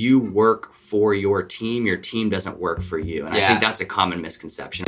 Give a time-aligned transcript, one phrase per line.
[0.00, 3.26] you work for your team, your team doesn't work for you.
[3.26, 3.44] And yeah.
[3.44, 4.86] I think that's a common misconception.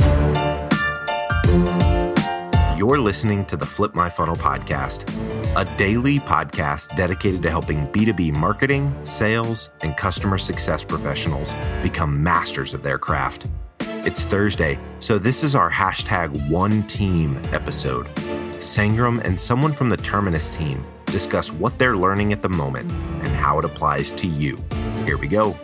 [2.78, 5.06] You're listening to the Flip My Funnel podcast,
[5.54, 11.50] a daily podcast dedicated to helping B2B marketing, sales, and customer success professionals
[11.82, 13.48] become masters of their craft.
[13.80, 18.06] It's Thursday, so this is our hashtag one team episode.
[18.54, 23.28] Sangram and someone from the Terminus team discuss what they're learning at the moment and
[23.36, 24.58] how it applies to you.
[25.04, 25.58] Here we go.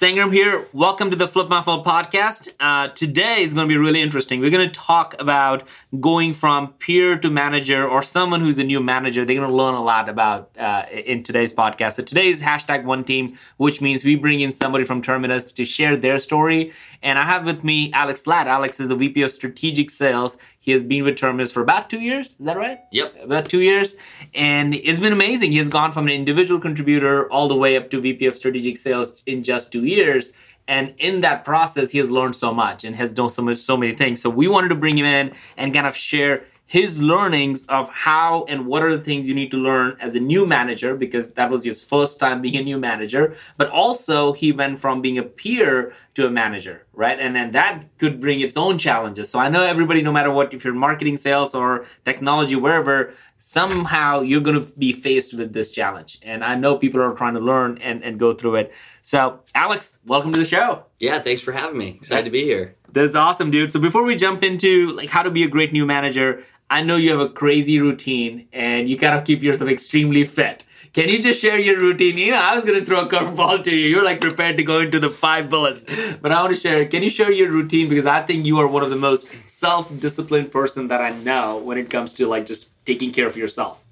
[0.00, 0.64] Sangram here.
[0.72, 2.48] Welcome to the Flip My Funnel podcast.
[2.60, 4.40] Uh, today is going to be really interesting.
[4.40, 5.68] We're going to talk about
[6.00, 9.24] going from peer to manager or someone who's a new manager.
[9.24, 11.94] They're going to learn a lot about uh, in today's podcast.
[11.94, 15.64] So today is hashtag one team, which means we bring in somebody from Terminus to
[15.64, 16.72] share their story.
[17.02, 18.46] And I have with me Alex Latraverse.
[18.46, 20.38] Alex is the VP of Strategic Sales.
[20.62, 22.36] He has been with Terminus for about two years.
[22.38, 22.80] Is that right?
[22.92, 23.14] Yep.
[23.22, 23.96] About two years.
[24.34, 25.52] And it's been amazing.
[25.52, 28.76] He has gone from an individual contributor all the way up to VP of Strategic
[28.76, 30.34] Sales in just two years.
[30.68, 33.76] And in that process, he has learned so much and has done so much, so
[33.76, 34.20] many things.
[34.20, 38.44] So we wanted to bring him in and kind of share his learnings of how
[38.46, 41.50] and what are the things you need to learn as a new manager because that
[41.50, 45.22] was his first time being a new manager but also he went from being a
[45.24, 47.18] peer to a manager right?
[47.18, 49.28] And then that could bring its own challenges.
[49.30, 54.20] So i know everybody no matter what if you're marketing sales or technology wherever somehow
[54.20, 56.18] you're going to be faced with this challenge.
[56.22, 58.74] And i know people are trying to learn and, and go through it.
[59.00, 60.84] So alex welcome to the show.
[60.98, 61.88] Yeah thanks for having me.
[61.96, 62.76] Excited to be here.
[62.92, 63.72] That's awesome dude.
[63.72, 66.96] So before we jump into like how to be a great new manager I know
[66.96, 70.62] you have a crazy routine and you kind of keep yourself extremely fit.
[70.92, 72.18] Can you just share your routine?
[72.18, 73.88] You know, I was gonna throw a curveball to you.
[73.88, 75.84] You're like prepared to go into the five bullets,
[76.20, 76.84] but I want to share.
[76.86, 80.50] Can you share your routine because I think you are one of the most self-disciplined
[80.50, 83.84] person that I know when it comes to like just taking care of yourself.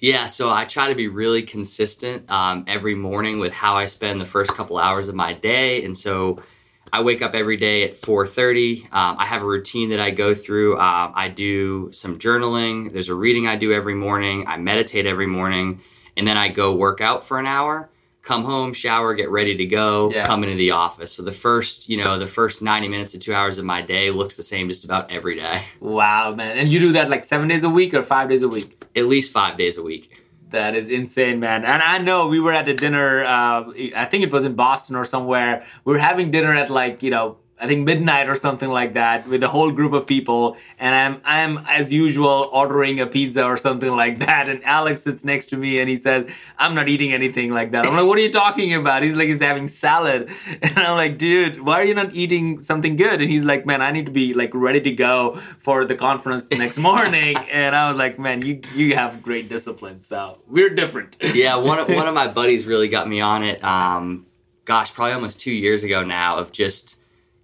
[0.00, 4.20] Yeah, so I try to be really consistent um, every morning with how I spend
[4.20, 6.42] the first couple hours of my day, and so
[6.92, 8.82] I wake up every day at 4:30.
[8.86, 10.76] Um, I have a routine that I go through.
[10.78, 12.92] Um, I do some journaling.
[12.92, 14.44] There's a reading I do every morning.
[14.48, 15.80] I meditate every morning,
[16.16, 17.88] and then I go work out for an hour.
[18.22, 20.10] Come home, shower, get ready to go.
[20.12, 20.24] Yeah.
[20.24, 21.10] Come into the office.
[21.12, 24.12] So the first, you know, the first 90 minutes to two hours of my day
[24.12, 25.64] looks the same just about every day.
[25.80, 26.56] Wow, man!
[26.56, 28.80] And you do that like seven days a week or five days a week?
[28.94, 30.22] At least five days a week.
[30.52, 31.64] That is insane, man.
[31.64, 34.96] And I know we were at a dinner, uh, I think it was in Boston
[34.96, 35.64] or somewhere.
[35.84, 39.28] We were having dinner at like, you know, I think midnight or something like that
[39.28, 40.56] with a whole group of people.
[40.80, 44.48] And I'm, I'm as usual ordering a pizza or something like that.
[44.48, 46.28] And Alex sits next to me and he says,
[46.58, 47.86] I'm not eating anything like that.
[47.86, 49.04] I'm like, what are you talking about?
[49.04, 50.28] He's like, he's having salad.
[50.62, 53.20] And I'm like, dude, why are you not eating something good?
[53.20, 56.46] And he's like, man, I need to be like ready to go for the conference
[56.46, 57.36] the next morning.
[57.52, 60.00] and I was like, man, you, you have great discipline.
[60.00, 61.16] So we're different.
[61.34, 61.56] yeah.
[61.56, 63.62] One of, one of my buddies really got me on it.
[63.62, 64.26] Um,
[64.64, 67.01] gosh, probably almost two years ago now of just,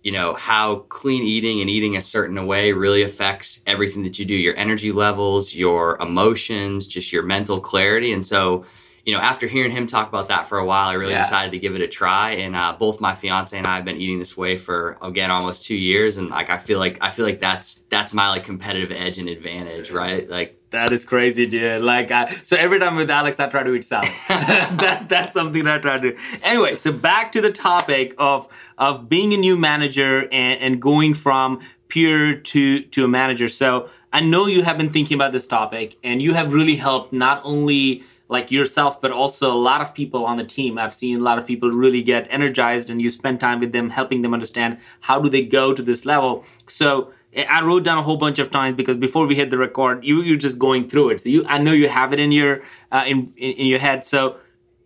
[0.08, 4.24] you know how clean eating and eating a certain way really affects everything that you
[4.24, 8.14] do your energy levels your emotions just your mental clarity.
[8.14, 8.64] And so
[9.04, 11.20] you know after hearing him talk about that for a while i really yeah.
[11.20, 12.30] decided to give it a try.
[12.30, 15.66] And uh, both my fiance and i have been eating this way for again almost
[15.66, 16.16] two years.
[16.16, 19.28] And like i feel like i feel like that's that's my like competitive edge and
[19.28, 20.26] advantage right.
[20.26, 21.82] like that is crazy, dude.
[21.82, 24.10] Like, I, so every time with Alex, I try to eat salad.
[24.28, 26.18] that, that's something that I try to do.
[26.42, 31.14] Anyway, so back to the topic of of being a new manager and, and going
[31.14, 33.48] from peer to to a manager.
[33.48, 37.12] So I know you have been thinking about this topic, and you have really helped
[37.12, 40.78] not only like yourself, but also a lot of people on the team.
[40.78, 43.88] I've seen a lot of people really get energized, and you spend time with them,
[43.90, 46.44] helping them understand how do they go to this level.
[46.66, 50.04] So I wrote down a whole bunch of times because before we hit the record,
[50.04, 51.20] you you're just going through it.
[51.20, 54.04] So you, I know you have it in your uh, in, in, in your head.
[54.04, 54.36] So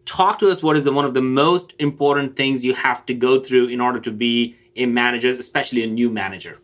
[0.04, 0.62] talk to us.
[0.62, 3.80] What is the, one of the most important things you have to go through in
[3.80, 6.58] order to be a manager, especially a new manager?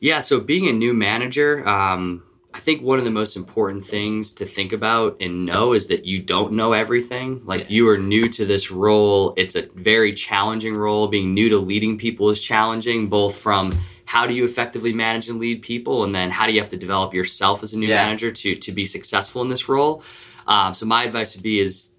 [0.00, 0.20] Yeah.
[0.20, 4.44] So being a new manager, um, I think one of the most important things to
[4.44, 7.42] think about and know is that you don't know everything.
[7.44, 9.34] Like you are new to this role.
[9.36, 11.08] It's a very challenging role.
[11.08, 13.72] Being new to leading people is challenging, both from
[14.06, 16.76] how do you effectively manage and lead people and then how do you have to
[16.76, 18.04] develop yourself as a new yeah.
[18.04, 20.02] manager to to be successful in this role
[20.46, 21.90] um, so my advice would be is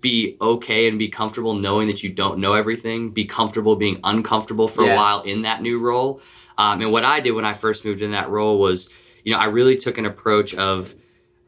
[0.00, 4.68] be okay and be comfortable knowing that you don't know everything be comfortable being uncomfortable
[4.68, 4.92] for yeah.
[4.92, 6.20] a while in that new role
[6.56, 8.90] um, and what i did when i first moved in that role was
[9.24, 10.94] you know i really took an approach of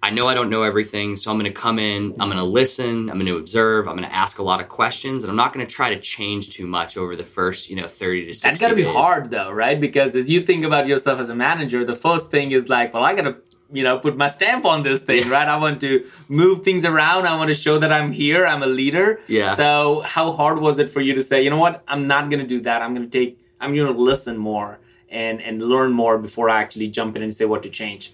[0.02, 2.44] I know I don't know everything, so I'm going to come in, I'm going to
[2.44, 5.36] listen, I'm going to observe, I'm going to ask a lot of questions, and I'm
[5.36, 8.34] not going to try to change too much over the first, you know, 30 to
[8.34, 9.78] 60 That's got to be hard though, right?
[9.78, 13.04] Because as you think about yourself as a manager, the first thing is like, well,
[13.04, 13.36] I got to
[13.72, 15.46] you know put my stamp on this thing right?
[15.46, 17.26] I want to move things around.
[17.26, 19.20] I want to show that i'm here i'm a leader.
[19.28, 19.52] Yeah.
[19.54, 21.84] so how hard was it for you to say you know what?
[21.86, 22.82] I'm not going to do that.
[22.82, 26.60] I'm going to take i'm going to listen more and and learn more before i
[26.60, 28.12] actually jump in and say what to change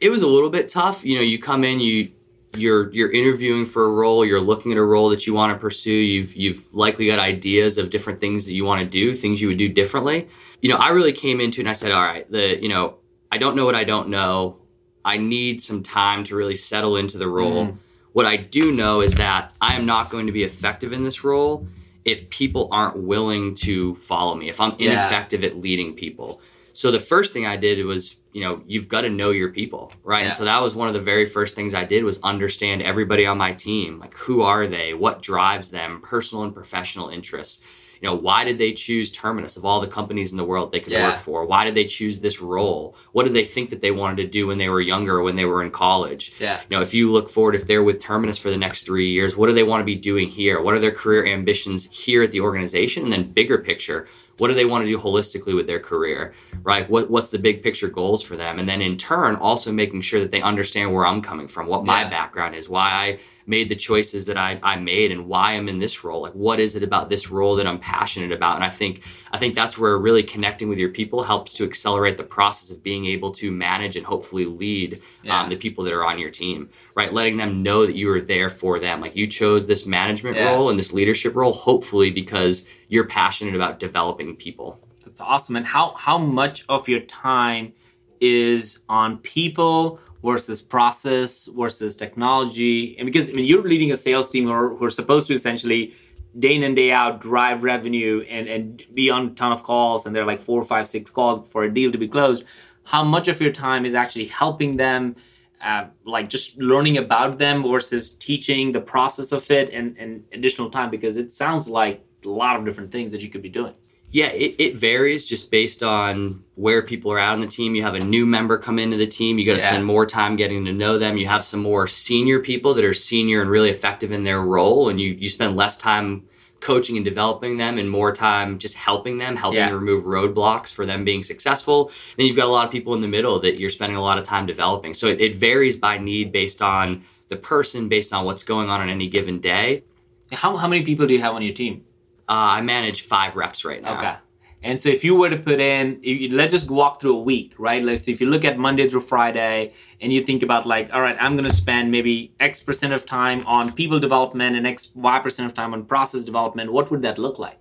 [0.00, 1.04] it was a little bit tough.
[1.04, 2.10] You know, you come in, you
[2.56, 5.58] you're you're interviewing for a role, you're looking at a role that you want to
[5.58, 5.92] pursue.
[5.92, 9.48] You've you've likely got ideas of different things that you want to do, things you
[9.48, 10.28] would do differently.
[10.60, 12.96] You know, I really came into it and I said, all right, the you know,
[13.30, 14.56] I don't know what I don't know.
[15.04, 17.66] I need some time to really settle into the role.
[17.66, 17.76] Mm-hmm.
[18.12, 21.22] What I do know is that I am not going to be effective in this
[21.22, 21.66] role
[22.04, 24.90] if people aren't willing to follow me, if I'm Yeah.
[24.92, 26.40] ineffective at leading people.
[26.72, 29.92] So the first thing I did was, you know, you've got to know your people,
[30.04, 30.20] right?
[30.20, 30.26] Yeah.
[30.26, 33.26] And so that was one of the very first things I did was understand everybody
[33.26, 33.98] on my team.
[33.98, 34.94] Like who are they?
[34.94, 36.00] What drives them?
[36.02, 37.64] Personal and professional interests.
[38.00, 40.80] You know, why did they choose Terminus of all the companies in the world they
[40.80, 41.10] could Yeah.
[41.10, 41.44] work for?
[41.44, 42.96] Why did they choose this role?
[43.12, 45.36] What did they think that they wanted to do when they were younger or when
[45.36, 46.32] they were in college?
[46.38, 49.10] yeah You know, if you look forward, if they're with Terminus for the next three
[49.10, 50.62] years, what do they want to be doing here?
[50.62, 53.02] What are their career ambitions here at the organization?
[53.04, 54.08] And then bigger picture,
[54.40, 56.32] what do they want to do holistically with their career?
[56.62, 56.88] Right?
[56.88, 58.58] What what's the big picture goals for them?
[58.58, 61.84] And then in turn, also making sure that they understand where I'm coming from, what
[61.84, 62.10] my Yeah.
[62.10, 65.78] background is, why I made the choices that I, I made and why I'm in
[65.78, 66.22] this role.
[66.22, 68.56] Like what is it about this role that I'm passionate about?
[68.56, 69.02] And I think
[69.32, 72.82] I think that's where really connecting with your people helps to accelerate the process of
[72.82, 75.40] being able to manage and hopefully lead Yeah.
[75.42, 77.12] um, the people that are on your team, right?
[77.12, 79.00] Letting them know that you are there for them.
[79.00, 80.46] Like you chose this management Yeah.
[80.52, 84.78] role and this leadership role, hopefully because you're passionate about developing people.
[85.04, 85.56] That's awesome.
[85.56, 87.72] And how how much of your time
[88.20, 92.96] is on people versus process versus technology?
[92.98, 95.34] And because I mean you're leading a sales team who are, who are supposed to
[95.34, 95.94] essentially
[96.38, 100.06] day in and day out drive revenue and and be on a ton of calls
[100.06, 102.44] and they're like four, five, six calls for a deal to be closed.
[102.84, 105.16] How much of your time is actually helping them?
[105.62, 110.70] Uh, like just learning about them versus teaching the process of it and, and additional
[110.70, 113.74] time because it sounds like a lot of different things that you could be doing.
[114.12, 117.76] Yeah, it, it varies just based on where people are at on the team.
[117.76, 119.70] You have a new member come into the team, you got to Yeah.
[119.70, 121.16] spend more time getting to know them.
[121.16, 124.88] You have some more senior people that are senior and really effective in their role,
[124.88, 126.24] and you, you spend less time
[126.58, 129.70] coaching and developing them and more time just helping them, helping Yeah.
[129.70, 131.90] to remove roadblocks for them being successful.
[132.16, 134.18] Then you've got a lot of people in the middle that you're spending a lot
[134.18, 134.92] of time developing.
[134.92, 138.80] So it, it varies by need based on the person, based on what's going on
[138.80, 139.84] on any given day.
[140.32, 141.84] How, how many people do you have on your team?
[142.30, 143.96] Uh, I manage five reps right now.
[143.98, 144.14] Okay.
[144.62, 147.54] And so if you were to put in, you- let's just walk through a week,
[147.58, 147.82] right?
[147.82, 149.72] Let's say if you look at Monday through Friday
[150.02, 153.00] and you think about like, all right, I'm going to spend maybe X percent of
[153.06, 157.02] time on people development and X, Y percent of time on process development, what would
[157.02, 157.58] that look like?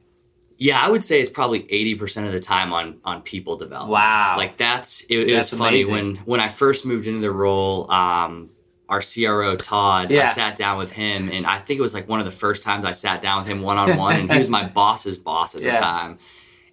[0.57, 3.93] Yeah, I would say it's probably eighty percent of the time on on people development.
[3.93, 4.35] Wow.
[4.37, 5.95] Like that's it, it That's was funny amazing.
[5.95, 7.89] when when I first moved into the role.
[7.89, 8.49] Um,
[8.89, 10.23] our CRO Todd, Yeah.
[10.23, 12.63] I sat down with him, and I think it was like one of the first
[12.63, 15.55] times I sat down with him one on one, and he was my boss's boss
[15.55, 15.75] at Yeah.
[15.75, 16.17] the time.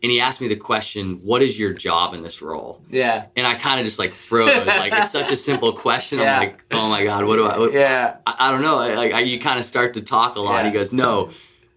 [0.02, 3.26] And he asked me the question, "What is your job in this role?" Yeah.
[3.34, 4.54] And I kind of just like froze.
[4.66, 6.18] like it's such a simple question.
[6.18, 6.34] Yeah.
[6.34, 8.16] I'm like, "Oh my god, what do I?" What, Yeah.
[8.26, 8.76] I, I don't know.
[8.76, 10.64] Like I, you kind of start to talk a lot.
[10.66, 11.30] He goes, "No,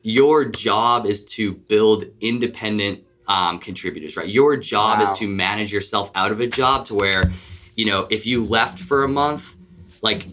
[0.04, 4.28] your job is to build independent um, contributors, right?
[4.28, 7.32] Your job is to manage yourself out of a job to where,
[7.76, 9.56] you know, if you left for a month,
[10.02, 10.28] like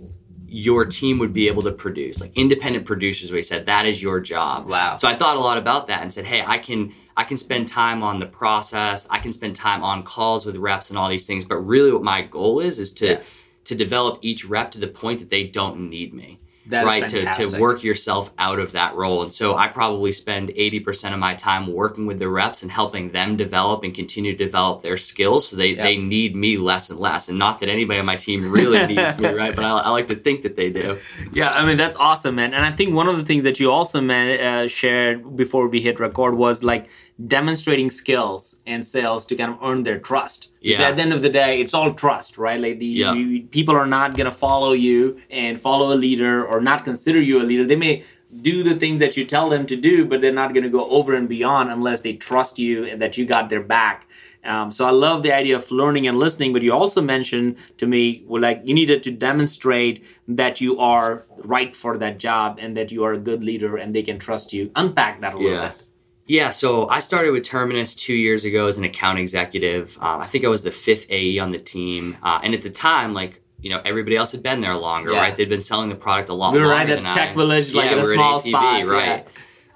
[0.49, 3.31] your team would be able to produce, like independent producers.
[3.31, 4.69] He said that is your job.
[4.69, 4.97] Wow.
[4.97, 7.67] So I thought a lot about that and said, hey, I can I can spend
[7.69, 9.09] time on the process.
[9.11, 11.45] I can spend time on calls with reps and all these things.
[11.45, 13.21] But really, what my goal is is to Yeah.
[13.65, 16.39] to develop each rep to the point that they don't need me
[16.69, 19.23] That right to, to work yourself out of that role.
[19.23, 23.11] And so i probably spend 80% of my time working with the reps and helping
[23.13, 25.83] them develop and continue to develop their skills so they, Yeah.
[25.85, 27.29] they need me less and less.
[27.29, 29.55] And not that anybody on my team really needs me right?
[29.55, 30.99] But I, I like to think that they do.
[31.33, 32.53] Yeah, I mean that's awesome, man.
[32.55, 35.81] And I think one of the things that you also man, uh, shared before we
[35.81, 36.89] hit record was like
[37.25, 40.51] demonstrating skills and sales to kind of earn their trust.
[40.63, 40.89] Because Yeah.
[40.89, 42.61] at the end of the day, it's all trust, right?
[42.61, 43.15] Like the Yeah.
[43.15, 47.41] you- people are not gonna follow you and follow a leader or not consider you
[47.41, 47.65] a leader.
[47.65, 48.03] They may
[48.43, 51.15] do the things that you tell them to do, but they're not gonna go over
[51.15, 54.07] and beyond unless they trust you and that you got their back.
[54.45, 57.87] Um, so I love the idea of learning and listening, but you also mentioned to
[57.87, 62.77] me, well, like you needed to demonstrate that you are right for that job and
[62.77, 64.71] that you are a good leader and they can trust you.
[64.77, 65.69] Unpack that a little Yeah.
[65.69, 65.83] bit.
[66.27, 69.97] Yeah, so I started with Terminus two years ago as an account executive.
[70.01, 72.71] Um, I think I was the fifth AE on the team, uh, and at the
[72.71, 75.21] time, like you know, everybody else had been there longer, Yeah.
[75.21, 75.37] right?
[75.37, 77.15] They'd been selling the product a lot We were longer at than I.
[77.15, 79.27] Tech Village, like in a we were at small ATV, spot, right?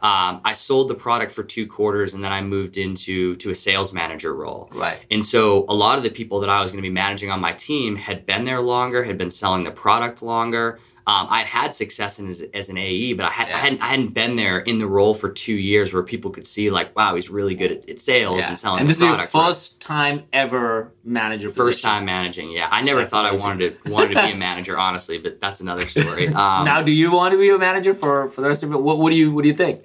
[0.03, 3.55] um, I sold the product for two quarters and then I moved into to a
[3.55, 4.71] sales manager role.
[4.75, 4.99] Right.
[5.11, 7.41] And so a lot of the people that I was going to be managing on
[7.41, 10.79] my team had been there longer, had been selling the product longer.
[11.11, 13.57] Um, I'd had success in, as, as an AE, but I, had, Yeah.
[13.57, 16.47] I, hadn't, I hadn't been there in the role for two years where people could
[16.47, 18.49] see like, wow, he's really good at, at sales Yeah.
[18.51, 19.35] and selling And this is your product.
[19.35, 19.47] right?
[19.49, 21.91] first time ever manager First position.
[21.91, 22.69] time managing, yeah.
[22.71, 23.45] I never That's thought amazing.
[23.45, 26.29] I wanted to wanted to be a manager, honestly, but that's another story.
[26.29, 28.81] Um, now, do you want to be a manager for for the rest of it?
[28.81, 29.81] What, what do you What do you think?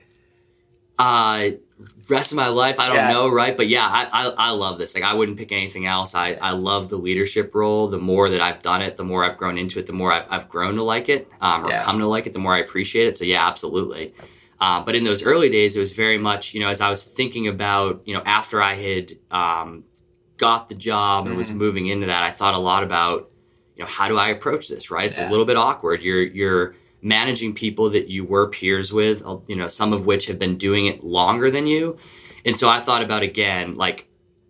[1.00, 1.50] uh
[2.08, 3.12] rest of my life i don't Yeah.
[3.12, 6.16] know right but yeah I, I i love this like i wouldn't pick anything else
[6.16, 9.36] i i love the leadership role the more that i've done it the more i've
[9.38, 11.84] grown into it the more i've, I've grown to like it um, or Yeah.
[11.84, 14.14] come to like it the more i appreciate it so yeah absolutely
[14.62, 17.04] uh, but in those early days it was very much you know as i was
[17.06, 19.84] thinking about you know after i had um,
[20.38, 21.56] got the job and was Mhm.
[21.56, 23.30] moving into that i thought a lot about
[23.76, 25.28] you know how do i approach this right it's Yeah.
[25.28, 26.76] a little bit awkward you're you're
[27.06, 30.58] managing people that you were peers with uh, you know some of which have been
[30.58, 31.98] doing it longer than you.
[32.44, 34.08] And so i thought about again like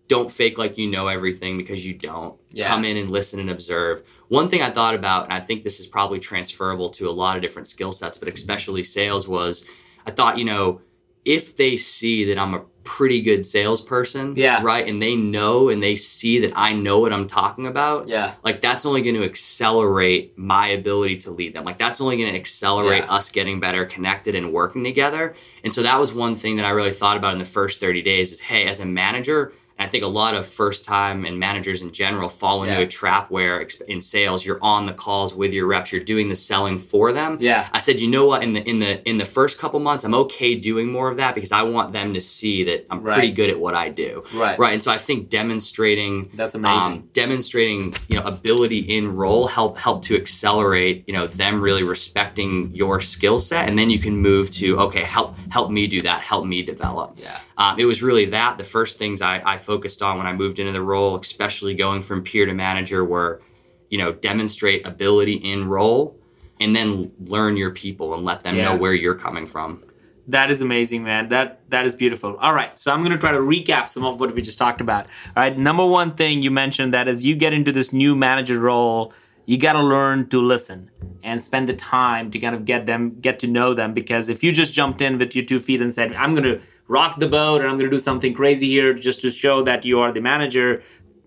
[0.07, 2.39] don't fake like you know everything because you don't.
[2.51, 2.69] Yeah.
[2.69, 4.03] come in and listen and observe.
[4.29, 7.35] One thing i thought about and i think this is probably transferable to a lot
[7.35, 9.65] of different skill sets but especially sales was
[10.05, 10.81] i thought you know
[11.25, 14.61] if they see that i'm a pretty good salesperson Yeah.
[14.63, 18.35] right and they know and they see that i know what i'm talking about Yeah.
[18.43, 22.29] like that's only going to accelerate my ability to lead them like that's only going
[22.31, 23.11] to accelerate Yeah.
[23.13, 26.69] us getting better connected and working together and so that was one thing that i
[26.69, 29.89] really thought about in the first 30 days is hey as a manager and i
[29.89, 32.81] think a lot of first time and managers in general fall into Yeah.
[32.81, 36.35] a trap where in sales you're on the calls with your reps you're doing the
[36.35, 37.67] selling for them Yeah.
[37.73, 38.43] I said, you know what?
[38.43, 41.35] In the in the in the first couple months, I'm okay doing more of that
[41.35, 44.23] because I want them to see that I'm pretty good at what I do.
[44.33, 44.57] Right.
[44.57, 44.73] Right.
[44.73, 46.93] And so I think demonstrating That's amazing.
[46.93, 51.83] um, demonstrating you know ability in role help help to accelerate you know them really
[51.83, 56.01] respecting your skill set and then you can move to okay help help me do
[56.01, 57.39] that help me develop yeah.
[57.57, 60.59] um, it was really that the first things I, I focused on when I moved
[60.59, 63.41] into the role, especially going from peer to manager, were
[63.89, 66.17] you know demonstrate ability in role,
[66.59, 68.65] and then learn your people and let them Yeah.
[68.65, 69.83] know where you're coming from.
[70.27, 71.29] That is amazing, man.
[71.29, 72.35] That that is beautiful.
[72.37, 74.81] All right, so I'm going to try to recap some of what we just talked
[74.81, 75.05] about.
[75.35, 78.59] All right, number one thing you mentioned that as you get into this new manager
[78.59, 79.13] role,
[79.45, 80.89] you got to learn to listen
[81.21, 83.93] and spend the time to kind of get them, get to know them.
[83.93, 86.59] Because if you just jumped in with your two feet and said, "I'm going to
[86.87, 89.85] rock the boat and I'm going to do something crazy here just to show that
[89.85, 90.83] you are the manager,"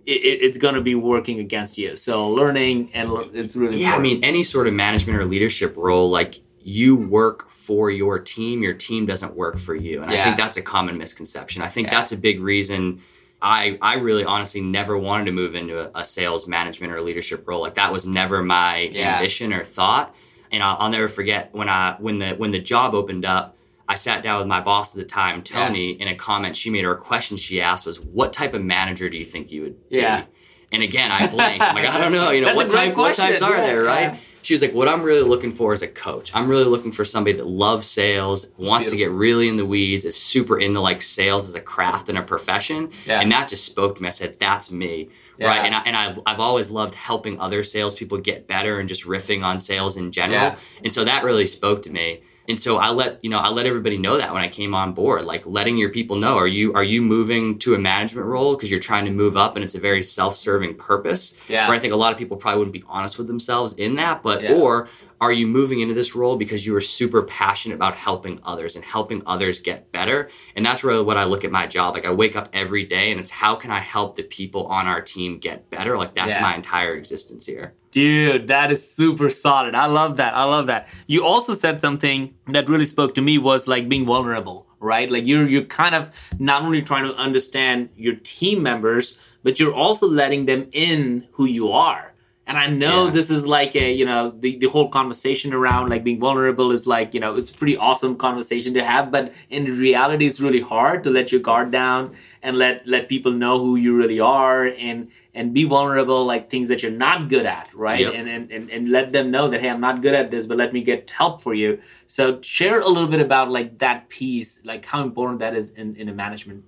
[0.07, 1.97] it, it- it's going to be working against you.
[1.97, 6.09] So learning and it's really Yeah, I mean any sort of management or leadership role,
[6.11, 10.37] like you work for your team, your team doesn't work for you, and I think
[10.37, 11.63] that's a common misconception.
[11.63, 11.95] I think Yeah.
[11.95, 13.01] that's a big reason.
[13.41, 17.47] I, I really honestly never wanted to move into a, a sales management or leadership
[17.47, 17.61] role.
[17.63, 19.15] Like that was never my Yeah.
[19.17, 20.15] ambition or thought.
[20.51, 23.57] And I'll, I'll never forget when I when the when the job opened up,
[23.89, 26.85] I sat down with my boss at the time, Tony, and a comment she made
[26.85, 29.77] or a question she asked was, "What type of manager do you think you would
[29.89, 30.23] Yeah.
[30.23, 30.27] be?"
[30.73, 31.65] And again, I blanked.
[31.65, 32.31] I'm like, I don't know.
[32.31, 33.45] You know, That's what type what types question.
[33.49, 34.03] are there, right?
[34.13, 34.17] yeah.
[34.43, 36.31] She was like, "What I'm really looking for is a coach.
[36.35, 40.05] I'm really looking for somebody that loves sales, wants to get really in the weeds,
[40.05, 43.21] is super into like sales as a craft and a profession." Yeah.
[43.21, 44.09] And that just spoke to me.
[44.09, 45.47] I said, "That's me." Yeah.
[45.49, 45.65] Right.
[45.67, 49.43] And, I, and I've, I've always loved helping other salespeople get better and just riffing
[49.45, 50.41] on sales in general.
[50.41, 50.57] Yeah.
[50.85, 52.21] And so that really spoke to me.
[52.49, 54.93] And so I let you know I let everybody know that when I came on
[54.95, 58.55] board, like letting your people know, are you are you moving to a management role
[58.57, 61.37] because you're trying to move up and it's a very self-serving purpose.
[61.49, 61.69] Yeah.
[61.69, 64.23] Where I think a lot of people probably wouldn't be honest with themselves in that,
[64.23, 64.55] but Yeah.
[64.55, 64.89] or
[65.21, 68.85] are you moving into this role because you are super passionate about helping others and
[68.85, 70.31] helping others get better?
[70.55, 71.95] And that's really what I look at my job.
[71.95, 74.87] Like I wake up every day and it's how can I help the people on
[74.87, 75.99] our team get better?
[75.99, 76.43] Like that's Yeah.
[76.43, 77.75] my entire existence here.
[77.91, 79.75] Dude, that is super solid.
[79.75, 80.35] I love that.
[80.35, 80.89] I love that.
[81.07, 85.11] You also said something that really spoke to me was like being vulnerable, right?
[85.11, 89.75] Like you're you're kind of not only trying to understand your team members, but you're
[89.75, 92.13] also letting them in who you are.
[92.49, 93.11] And I know Yeah.
[93.13, 96.87] this is like a, you know, the, the whole conversation around like being vulnerable is
[96.87, 100.63] like, you know, it's a pretty awesome conversation to have, but in reality it's really
[100.63, 104.65] hard to let your guard down and let let people know who you really are
[104.65, 108.01] and and be vulnerable like things that you're not good at, right?
[108.01, 108.15] Yep.
[108.15, 110.57] And, and and and let them know that hey, I'm not good at this, but
[110.57, 111.71] let me get help for you.
[112.07, 115.97] So share a little bit about like that piece, like how important that is in,
[115.97, 116.65] in a management.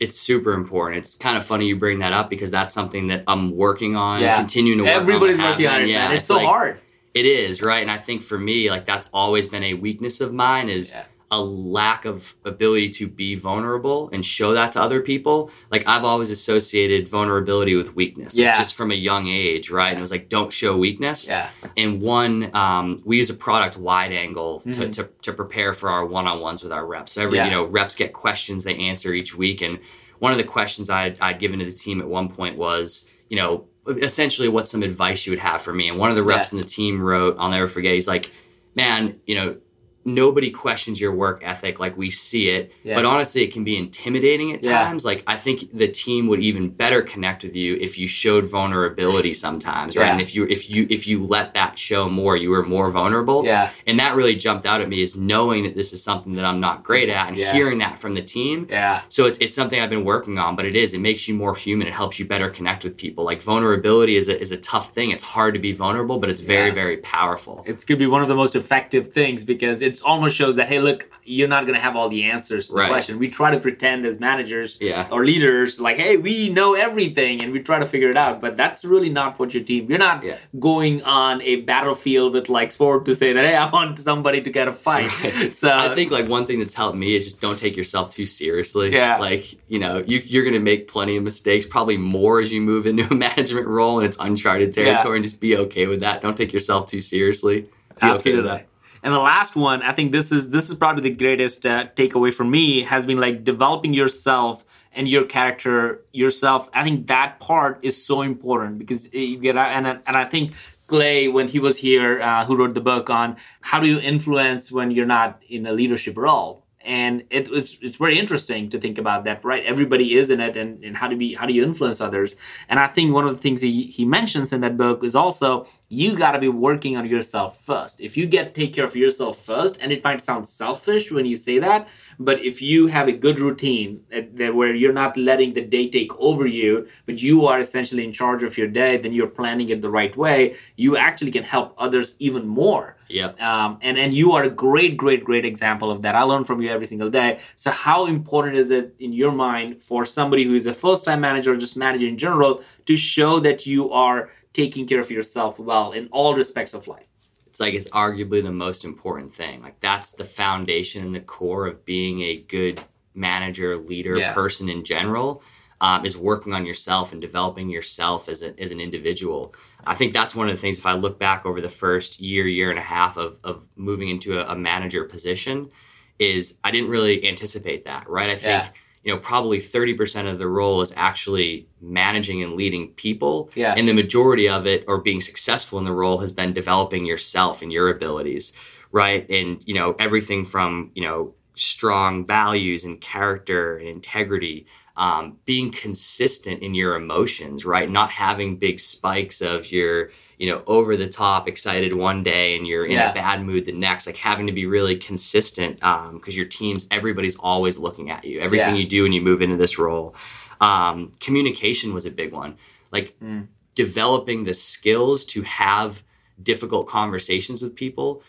[0.00, 0.98] It's super important.
[1.04, 4.20] It's kind of funny you bring that up because that's something that I'm working on,
[4.22, 4.36] Yeah.
[4.36, 5.02] continuing to work on.
[5.02, 6.16] Everybody's working on it, Yeah, man.
[6.16, 6.80] It's, so like- hard.
[7.12, 7.82] It is, right?
[7.82, 11.04] And I think for me, like that's always been a weakness of mine is Yeah.
[11.32, 15.48] A lack of ability to be vulnerable and show that to other people.
[15.70, 18.58] Like I've always associated vulnerability with weakness, Yeah.
[18.58, 19.90] just from a young age, right?
[19.90, 21.28] And it was like, don't show weakness.
[21.28, 21.50] Yeah.
[21.76, 24.92] And one, um, we use a product wide angle to, Mhm.
[24.92, 27.12] to, to prepare for our one on ones with our reps.
[27.12, 27.44] So every, Yeah.
[27.44, 29.62] you know, reps get questions they answer each week.
[29.62, 29.78] And
[30.18, 33.36] one of the questions I'd, I'd given to the team at one point was, you
[33.36, 35.88] know, essentially what's some advice you would have for me.
[35.88, 38.30] And one of the reps in the team wrote, I'll never forget, he's like,
[38.74, 39.56] man, you know,
[40.04, 42.94] nobody questions your work ethic like we see it Yeah.
[42.94, 44.82] but honestly it can be intimidating at Yeah.
[44.84, 48.46] times like i think the team would even better connect with you if you showed
[48.46, 50.12] vulnerability sometimes right Yeah.
[50.12, 53.44] and if you if you if you let that show more you were more vulnerable
[53.44, 53.70] Yeah.
[53.86, 56.60] and that really jumped out at me is knowing that this is something that i'm
[56.60, 59.02] not great at and hearing that from the team Yeah.
[59.08, 60.94] so it's, it's something I've been working on, but it is.
[60.94, 61.86] It makes you more human.
[61.86, 63.24] It helps you better connect with people.
[63.24, 65.10] Like vulnerability is a, is a tough thing.
[65.10, 67.62] It's hard to be vulnerable, but it's very, very powerful.
[67.66, 70.78] It's gonna be one of the most effective things because it almost shows that hey,
[70.80, 73.18] look, you're not gonna have all the answers to the question.
[73.18, 75.06] We try to pretend as managers Yeah.
[75.12, 78.40] or leaders, like, hey, we know everything, and we try to figure it out.
[78.40, 79.86] But that's really not what your team.
[79.88, 80.36] You're not Yeah.
[80.58, 84.50] going on a battlefield with like sport to say that hey, I want somebody to
[84.50, 85.10] get a fight.
[85.22, 85.54] Right.
[85.54, 88.26] So I think like one thing that's helped me is just don't take yourself too
[88.26, 88.92] seriously.
[88.92, 89.18] Yeah.
[89.18, 92.60] Like, you know, you, you're going to make plenty of mistakes, probably more as you
[92.60, 96.20] move into a management role and it's uncharted territory and just be okay with that.
[96.22, 97.62] Don't take yourself too seriously.
[97.62, 98.50] Be okay Absolutely.
[98.50, 98.66] that.
[99.02, 102.32] And the last one, I think this is this is probably the greatest uh, takeaway
[102.32, 106.68] for me has been like developing yourself and your character yourself.
[106.74, 110.52] I think that part is so important because uh, you get and and I think
[110.86, 114.72] Clay when he was here, uh, who wrote the book on how do you influence
[114.72, 116.66] when you're not in a leadership role.
[116.82, 119.62] And it was it's very interesting to think about that, right?
[119.64, 122.36] Everybody is in it, and, and how do we how do you influence others?
[122.70, 125.66] And I think one of the things he, he mentions in that book is also
[125.90, 128.00] you got to be working on yourself first.
[128.00, 131.36] If you get take care of yourself first, and it might sound selfish when you
[131.36, 131.86] say that,
[132.18, 135.88] but if you have a good routine that, that where you're not letting the day
[135.88, 139.68] take over you, but you are essentially in charge of your day, then you're planning
[139.68, 140.56] it the right way.
[140.76, 142.96] You actually can help others even more.
[143.10, 143.40] Yep.
[143.40, 146.14] Um, and and you are a great, great, great example of that.
[146.14, 147.40] I learn from you every single day.
[147.56, 151.52] So how important is it in your mind for somebody who is a first-time manager,
[151.52, 155.92] or just manager in general, to show that you are taking care of yourself well
[155.92, 157.04] in all respects of life?
[157.46, 159.60] it's like it's arguably the most important thing.
[159.60, 162.80] Like that's the foundation and the core of being a good
[163.14, 164.32] manager, leader, Yeah.
[164.34, 165.42] person in general.
[165.82, 169.54] Um, is working on yourself and developing yourself as, a, as an individual.
[169.86, 170.78] I think that's one of the things.
[170.78, 174.10] If I look back over the first year, year and a half of, of moving
[174.10, 175.70] into a, a manager position,
[176.18, 178.06] is I didn't really anticipate that.
[178.10, 178.28] Right?
[178.28, 178.68] I think Yeah.
[179.04, 183.72] you know probably thirty percent of the role is actually managing and leading people, Yeah.
[183.74, 187.62] and the majority of it or being successful in the role has been developing yourself
[187.62, 188.52] and your abilities
[188.92, 195.36] right and you know everything from you know strong values and character and integrity um,
[195.44, 200.96] being consistent in your emotions right not having big spikes of your you know over
[200.96, 203.10] the top excited one day and you're in Yeah.
[203.10, 205.76] a bad mood the next like having to be really consistent
[206.14, 208.80] because your teams everybody's always looking at you everything Yeah.
[208.82, 210.14] you do when you move into this role
[210.60, 212.56] um, communication was a big one
[212.90, 213.46] like Mm.
[213.74, 216.02] developing the skills to have
[216.42, 218.22] difficult conversations with people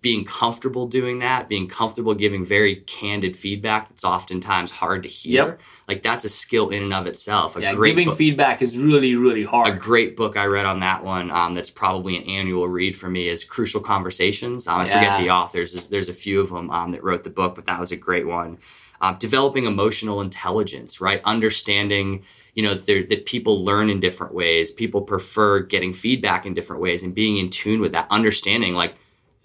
[0.00, 5.44] being comfortable doing that being comfortable giving very candid feedback that's oftentimes hard to hear
[5.46, 5.60] Yep.
[5.88, 8.78] like that's a skill in and of itself a Yeah, great giving book- feedback is
[8.78, 9.74] really, really hard.
[9.74, 13.08] a great book I read on that one um, that's probably an annual read for
[13.10, 14.68] me is Crucial Conversations.
[14.68, 15.72] Um, I forget the authors.
[15.72, 17.96] There's, there's a few of them um, that wrote the book, but that was a
[17.96, 18.58] great one.
[19.00, 21.20] Um, developing emotional intelligence, right?
[21.24, 24.70] Understanding, you know that people learn in different ways.
[24.70, 28.06] People prefer getting feedback in different ways and being in tune with that.
[28.10, 28.94] Understanding, like,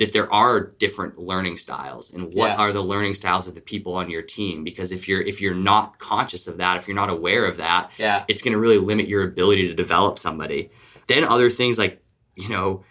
[0.03, 2.55] that there are different learning styles and what Yeah.
[2.57, 5.55] are the learning styles of the people on your team because if you're if you're
[5.55, 8.25] not conscious of that if you're not aware of that Yeah.
[8.27, 10.69] it's going to really limit your ability to develop somebody.
[11.07, 12.03] Then other things like,
[12.35, 12.83] you know,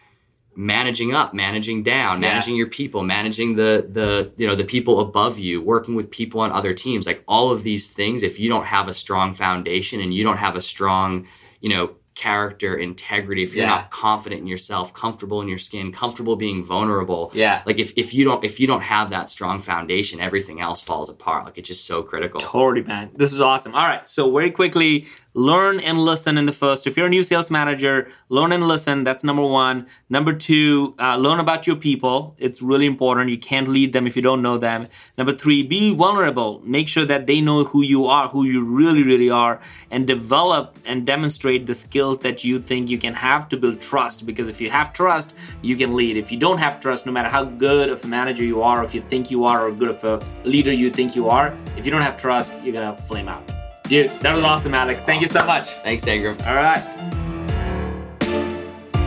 [0.55, 2.29] managing up, managing down, Yeah.
[2.31, 6.41] managing your people, managing the the you know the people above you, working with people
[6.41, 10.01] on other teams, like all of these things if you don't have a strong foundation
[10.01, 11.27] and you don't have a strong,
[11.61, 13.71] you know, character, integrity, if you're Yeah.
[13.71, 17.63] not confident in yourself, comfortable in your skin, comfortable being vulnerable, Yeah.
[17.67, 21.09] like if, if you don't if you don't have that strong foundation, everything else falls
[21.09, 21.45] apart.
[21.47, 22.41] Like it's just so critical.
[22.41, 23.11] Totally, man.
[23.17, 23.75] This is awesome.
[23.75, 24.07] All right.
[24.09, 26.87] So very quickly, learn and listen in the first.
[26.87, 29.05] If you're a new sales manager, learn and listen.
[29.05, 29.87] That's number one.
[30.11, 32.35] Number two, uh, learn about your people.
[32.39, 33.31] It's really important.
[33.31, 34.89] You can't lead them if you don't know them.
[35.17, 36.61] Number three, be vulnerable.
[36.65, 40.77] Make sure that they know who you are, who you really, really are, and develop
[40.85, 44.27] and demonstrate the skills that you think you can have to build trust.
[44.27, 46.17] Because if you have trust, you can lead.
[46.17, 48.95] If you don't have trust, no matter how good of a manager you are, if
[48.95, 51.93] you think you are, or good of a leader you think you are, if you
[51.93, 53.62] don't have trust, you're gonna flame out.
[53.85, 55.05] Dude, that was awesome, Alex.
[55.05, 55.69] Thank you so much.
[55.69, 56.39] Thanks, Sangram.
[56.47, 57.13] All right.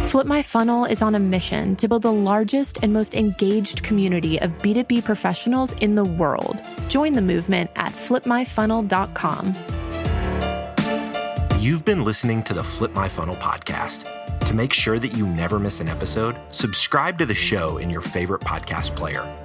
[0.05, 4.39] Flip My Funnel is on a mission to build the largest and most engaged community
[4.39, 6.61] of B2B professionals in the world.
[6.87, 9.55] Join the movement at flipmyfunnel.com.
[11.59, 14.07] You've been listening to the Flip My Funnel podcast.
[14.47, 18.01] To make sure that you never miss an episode, subscribe to the show in your
[18.01, 19.44] favorite podcast player.